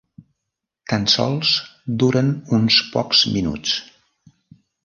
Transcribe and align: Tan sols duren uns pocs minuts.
Tan 0.93 1.05
sols 1.15 1.51
duren 2.03 2.33
uns 2.59 2.81
pocs 2.97 3.23
minuts. 3.37 3.79